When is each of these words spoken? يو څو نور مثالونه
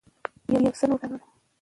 يو 0.63 0.71
څو 0.79 0.85
نور 0.89 0.97
مثالونه 0.99 1.25